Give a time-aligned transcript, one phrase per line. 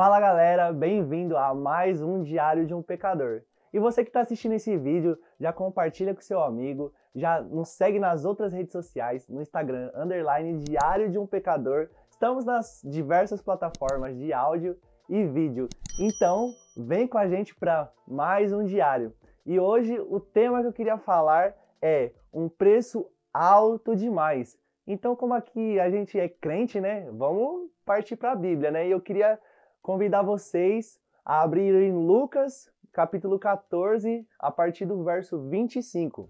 [0.00, 3.42] Fala galera, bem-vindo a mais um Diário de um Pecador.
[3.70, 7.98] E você que está assistindo esse vídeo, já compartilha com seu amigo, já nos segue
[7.98, 11.90] nas outras redes sociais, no Instagram, underline Diário de um Pecador.
[12.08, 14.74] Estamos nas diversas plataformas de áudio
[15.06, 15.68] e vídeo.
[15.98, 19.12] Então, vem com a gente para mais um diário.
[19.44, 24.58] E hoje o tema que eu queria falar é um preço alto demais.
[24.86, 27.08] Então, como aqui a gente é crente, né?
[27.12, 28.86] Vamos partir para a Bíblia, né?
[28.86, 29.38] E eu queria
[29.82, 36.28] convidar vocês a abrirem Lucas, capítulo 14, a partir do verso 25.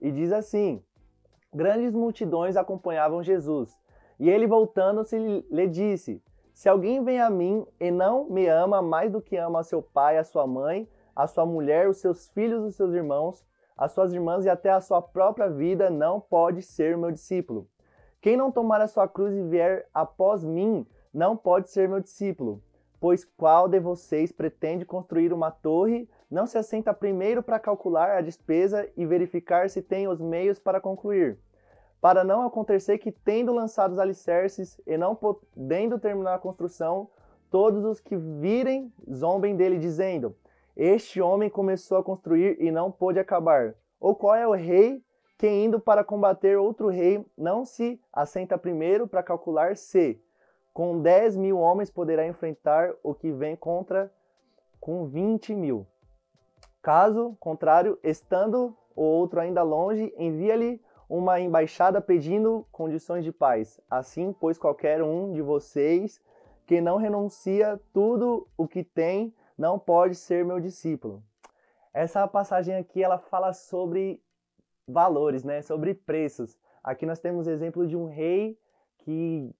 [0.00, 0.82] E diz assim:
[1.52, 3.76] Grandes multidões acompanhavam Jesus,
[4.18, 6.22] e ele voltando-se lhe disse:
[6.52, 9.82] Se alguém vem a mim e não me ama mais do que ama a seu
[9.82, 13.44] pai, a sua mãe, a sua mulher, os seus filhos, os seus irmãos,
[13.76, 17.66] as suas irmãs e até a sua própria vida, não pode ser meu discípulo.
[18.20, 22.62] Quem não tomar a sua cruz e vier após mim, não pode ser meu discípulo.
[23.00, 28.20] Pois qual de vocês pretende construir uma torre, não se assenta primeiro para calcular a
[28.20, 31.38] despesa e verificar se tem os meios para concluir?
[31.98, 37.08] Para não acontecer que, tendo lançado os alicerces e não podendo terminar a construção,
[37.50, 40.36] todos os que virem zombem dele, dizendo:
[40.76, 43.74] Este homem começou a construir e não pôde acabar.
[43.98, 45.02] Ou qual é o rei
[45.38, 50.20] que, indo para combater outro rei, não se assenta primeiro para calcular se,
[50.72, 54.12] com 10 mil homens poderá enfrentar o que vem contra
[54.80, 55.86] com 20 mil.
[56.82, 63.80] Caso contrário, estando o outro ainda longe, envia-lhe uma embaixada pedindo condições de paz.
[63.90, 66.20] Assim, pois qualquer um de vocês
[66.66, 71.22] que não renuncia tudo o que tem, não pode ser meu discípulo.
[71.92, 74.18] Essa passagem aqui ela fala sobre
[74.88, 75.60] valores, né?
[75.60, 76.58] Sobre preços.
[76.82, 78.58] Aqui nós temos exemplo de um rei
[79.00, 79.54] que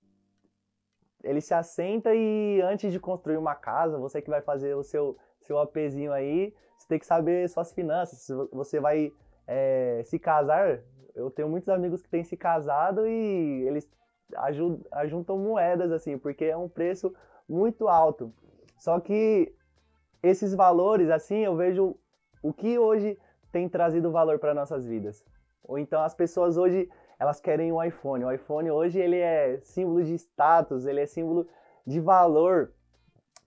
[1.23, 5.19] ele se assenta e antes de construir uma casa, você que vai fazer o seu,
[5.39, 8.21] seu APzinho aí, você tem que saber suas finanças.
[8.21, 9.13] Se você vai
[9.47, 10.81] é, se casar,
[11.15, 13.87] eu tenho muitos amigos que têm se casado e eles
[14.93, 17.15] ajuntam moedas, assim, porque é um preço
[17.47, 18.33] muito alto.
[18.79, 19.55] Só que
[20.23, 21.97] esses valores, assim, eu vejo
[22.43, 23.19] o que hoje
[23.53, 25.25] tem trazido valor para nossas vidas.
[25.65, 26.89] Ou então as pessoas hoje
[27.19, 28.25] elas querem um iPhone.
[28.25, 31.47] O iPhone hoje ele é símbolo de status, ele é símbolo
[31.87, 32.73] de valor,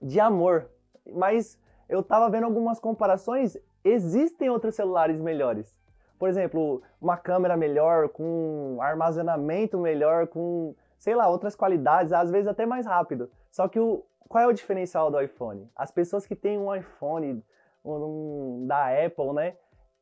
[0.01, 0.69] de amor.
[1.11, 5.75] Mas eu tava vendo algumas comparações, existem outros celulares melhores.
[6.19, 12.47] Por exemplo, uma câmera melhor, com armazenamento melhor, com, sei lá, outras qualidades, às vezes
[12.47, 13.29] até mais rápido.
[13.53, 15.69] Só que o, qual é o diferencial do iPhone?
[15.75, 17.45] As pessoas que têm um iPhone
[17.85, 19.55] um, da Apple, né?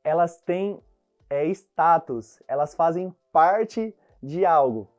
[0.06, 0.82] Elas têm
[1.30, 4.90] é, status, elas fazem parte de algo.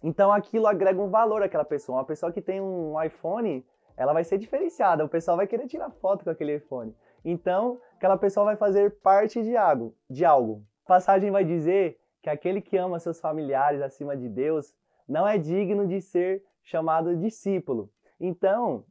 [0.00, 1.98] Então aquilo agrega um valor àquela pessoa.
[1.98, 3.66] Uma pessoa que tem um iPhone,
[3.96, 5.04] ela vai ser diferenciada.
[5.04, 6.94] O pessoal vai querer tirar foto com aquele iPhone.
[7.24, 10.64] Então, aquela pessoa vai fazer parte de algo, de algo.
[10.86, 14.72] Passagem vai dizer que aquele que ama seus familiares acima de Deus
[15.12, 17.90] não é digno de ser chamado discípulo.
[18.18, 18.84] Então,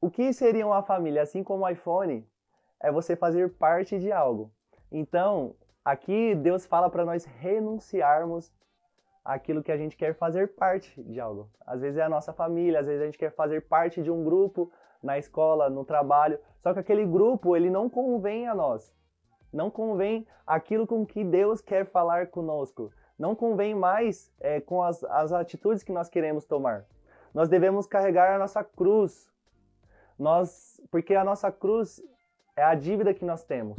[0.00, 1.22] o que seria uma família?
[1.22, 2.26] Assim como o iPhone,
[2.80, 4.52] é você fazer parte de algo.
[4.90, 5.54] Então,
[5.84, 8.52] Aqui Deus fala para nós renunciarmos
[9.24, 11.50] aquilo que a gente quer fazer parte de algo.
[11.66, 14.22] Às vezes é a nossa família, às vezes a gente quer fazer parte de um
[14.22, 14.70] grupo
[15.02, 18.94] na escola, no trabalho, só que aquele grupo ele não convém a nós.
[19.50, 22.92] Não convém aquilo com que Deus quer falar conosco.
[23.20, 26.86] Não convém mais é, com as, as atitudes que nós queremos tomar.
[27.34, 29.30] Nós devemos carregar a nossa cruz.
[30.18, 32.02] Nós, porque a nossa cruz
[32.56, 33.76] é a dívida que nós temos.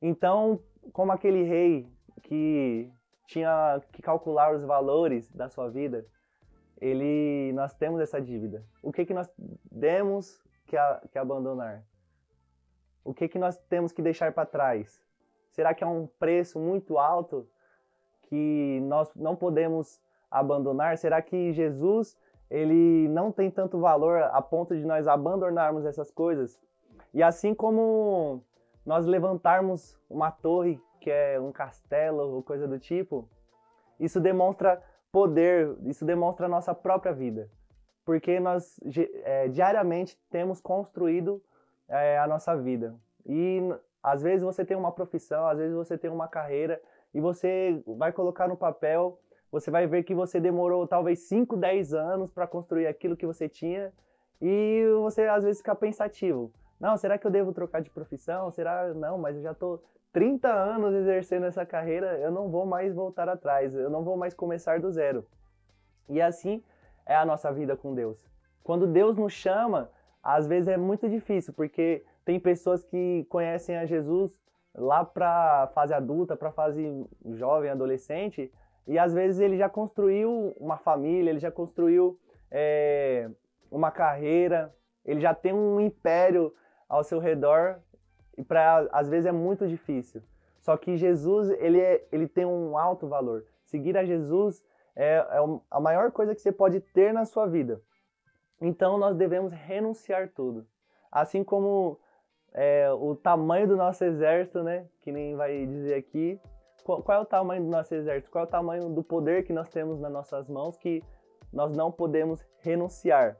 [0.00, 0.58] Então,
[0.90, 1.86] como aquele rei
[2.22, 2.90] que
[3.26, 6.06] tinha que calcular os valores da sua vida,
[6.80, 8.64] ele, nós temos essa dívida.
[8.82, 9.30] O que que nós
[9.78, 11.84] temos que, a, que abandonar?
[13.04, 14.98] O que que nós temos que deixar para trás?
[15.50, 17.46] Será que é um preço muito alto
[18.28, 20.98] que nós não podemos abandonar?
[20.98, 22.16] Será que Jesus
[22.50, 26.58] ele não tem tanto valor a ponto de nós abandonarmos essas coisas?
[27.12, 28.42] E assim como
[28.84, 33.28] nós levantarmos uma torre, que é um castelo ou coisa do tipo,
[33.98, 37.50] isso demonstra poder, isso demonstra a nossa própria vida.
[38.04, 38.78] Porque nós
[39.24, 41.42] é, diariamente temos construído
[41.88, 42.94] é, a nossa vida.
[43.26, 43.60] E
[44.02, 46.80] às vezes você tem uma profissão, às vezes você tem uma carreira,
[47.14, 49.18] e você vai colocar no papel,
[49.50, 53.48] você vai ver que você demorou talvez 5, 10 anos para construir aquilo que você
[53.48, 53.92] tinha,
[54.40, 56.52] e você às vezes fica pensativo.
[56.78, 58.50] Não, será que eu devo trocar de profissão?
[58.50, 58.94] Será?
[58.94, 59.80] Não, mas eu já tô
[60.12, 64.34] 30 anos exercendo essa carreira, eu não vou mais voltar atrás, eu não vou mais
[64.34, 65.26] começar do zero.
[66.08, 66.62] E assim
[67.04, 68.18] é a nossa vida com Deus.
[68.62, 69.90] Quando Deus nos chama,
[70.22, 74.30] às vezes é muito difícil, porque tem pessoas que conhecem a Jesus
[74.74, 78.52] lá para fase adulta, para fase jovem, adolescente,
[78.86, 82.18] e às vezes ele já construiu uma família, ele já construiu
[82.50, 83.30] é,
[83.70, 84.74] uma carreira,
[85.04, 86.54] ele já tem um império
[86.88, 87.80] ao seu redor
[88.36, 90.22] e para às vezes é muito difícil.
[90.58, 93.44] Só que Jesus ele, é, ele tem um alto valor.
[93.64, 94.64] Seguir a Jesus
[94.96, 95.38] é, é
[95.70, 97.80] a maior coisa que você pode ter na sua vida.
[98.60, 100.66] Então nós devemos renunciar tudo.
[101.12, 101.98] Assim como
[102.60, 104.84] é, o tamanho do nosso exército, né?
[105.02, 106.40] Que nem vai dizer aqui.
[106.82, 108.32] Qual, qual, é o tamanho do nosso exército?
[108.32, 111.00] Qual é o tamanho do poder que nós temos nas nossas mãos que
[111.52, 113.36] nós não podemos renunciar?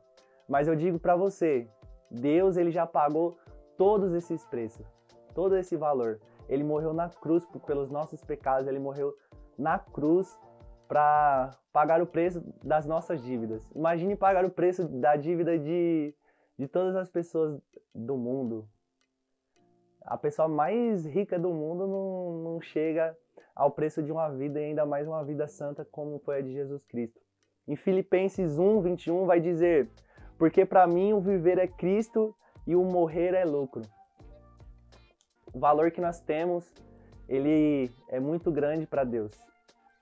[0.49, 1.67] Mas eu digo para você,
[2.09, 3.37] Deus ele já pagou
[3.77, 4.87] todos esses preços,
[5.35, 6.21] todo esse valor.
[6.49, 9.13] Ele morreu na cruz pelos nossos pecados, ele morreu
[9.59, 10.39] na cruz
[10.87, 13.69] para pagar o preço das nossas dívidas.
[13.75, 16.15] Imagine pagar o preço da dívida de,
[16.57, 17.61] de todas as pessoas
[17.93, 18.65] do mundo.
[20.09, 23.15] A pessoa mais rica do mundo não, não chega
[23.55, 26.51] ao preço de uma vida e ainda mais uma vida santa como foi a de
[26.51, 27.21] Jesus Cristo.
[27.67, 29.87] Em Filipenses 1, 21 vai dizer:
[30.39, 32.35] Porque para mim o viver é Cristo
[32.67, 33.83] e o morrer é lucro.
[35.53, 36.73] O valor que nós temos,
[37.29, 39.33] ele é muito grande para Deus.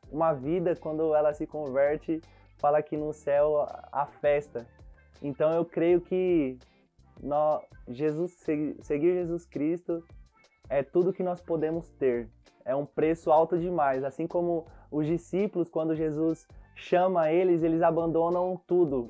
[0.08, 2.20] Uma vida, quando ela se converte,
[2.58, 4.64] fala que no céu há festa.
[5.20, 6.61] Então eu creio que
[7.23, 8.33] nós, Jesus,
[8.81, 10.03] seguir Jesus Cristo
[10.69, 12.29] é tudo que nós podemos ter.
[12.65, 14.05] É um preço alto demais.
[14.05, 19.09] Assim como os discípulos, quando Jesus chama eles, eles abandonam tudo.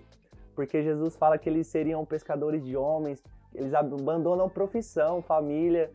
[0.55, 3.23] Porque Jesus fala que eles seriam pescadores de homens,
[3.55, 5.91] eles abandonam profissão, família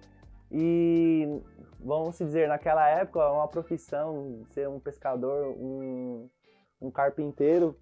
[0.51, 1.41] e
[1.79, 6.29] vamos dizer, naquela época uma profissão, ser um pescador, um,
[6.81, 7.75] um carpinteiro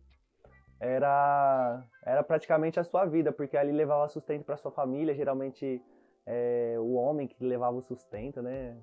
[0.80, 5.82] era era praticamente a sua vida, porque ali levava sustento para sua família, geralmente
[6.26, 8.78] é, o homem que levava o sustento, né?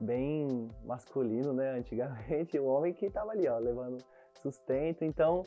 [0.00, 1.72] Bem masculino, né?
[1.78, 3.98] Antigamente, o homem que estava ali, ó, levando
[4.40, 5.04] sustento.
[5.04, 5.44] Então,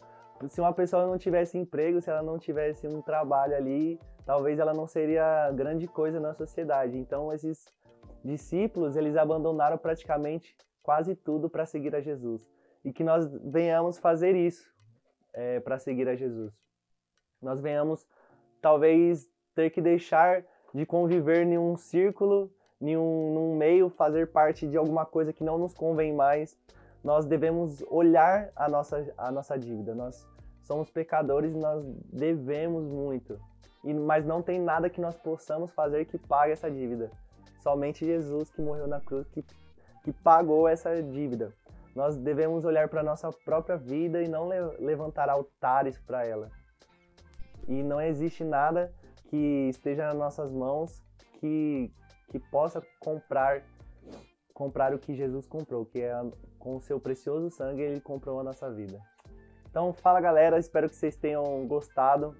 [0.49, 4.73] se uma pessoa não tivesse emprego, se ela não tivesse um trabalho ali, talvez ela
[4.73, 6.97] não seria grande coisa na sociedade.
[6.97, 7.65] Então, esses
[8.23, 12.49] discípulos, eles abandonaram praticamente quase tudo para seguir a Jesus.
[12.83, 14.74] E que nós venhamos fazer isso
[15.35, 16.51] é, para seguir a Jesus.
[17.41, 18.07] Nós venhamos,
[18.61, 20.43] talvez, ter que deixar
[20.73, 22.51] de conviver em um círculo,
[22.81, 26.57] em um, num meio, fazer parte de alguma coisa que não nos convém mais.
[27.03, 29.93] Nós devemos olhar a nossa, a nossa dívida.
[29.93, 30.27] Nós
[30.63, 33.39] somos pecadores e nós devemos muito
[33.85, 37.11] e, mas não tem nada que nós possamos fazer que pague essa dívida.
[37.61, 39.45] Somente Jesus que morreu na cruz que,
[40.03, 41.53] que pagou essa dívida.
[41.95, 46.51] Nós devemos olhar para a nossa própria vida e não le levantar altares para ela.
[47.67, 48.93] E não existe nada
[49.29, 51.01] que esteja nas nossas mãos
[51.39, 51.91] que,
[52.29, 53.63] que possa comprar
[54.53, 56.13] comprar o que Jesus comprou, que é
[56.59, 59.01] com o seu precioso sangue ele comprou a nossa vida.
[59.69, 62.33] Então, fala galera, espero que vocês tenham gostado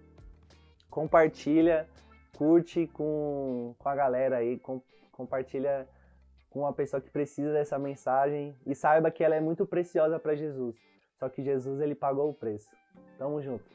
[0.95, 1.89] compartilha,
[2.37, 4.81] curte com, com a galera aí, com,
[5.11, 5.85] compartilha
[6.55, 10.37] com uma pessoa que precisa dessa mensagem e saiba que ela é muito preciosa para
[10.37, 10.73] Jesus.
[11.19, 12.69] Só que Jesus ele pagou o preço.
[13.17, 13.65] Tamo junto.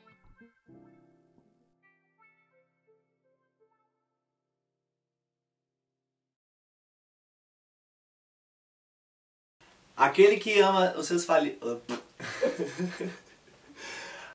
[9.94, 11.60] Aquele que ama os seus fali...